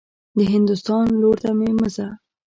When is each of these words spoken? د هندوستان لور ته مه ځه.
د 0.37 0.39
هندوستان 0.53 1.05
لور 1.21 1.37
ته 1.43 1.49
مه 1.79 1.87
ځه. 1.95 2.07